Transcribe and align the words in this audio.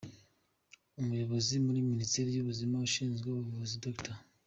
Umuyobozi 1.01 1.53
muri 1.65 1.79
Minisiteri 1.89 2.29
y’ubuzima 2.31 2.75
ushinzwe 2.87 3.27
ubuvuzi, 3.31 3.75
Dr. 3.85 4.15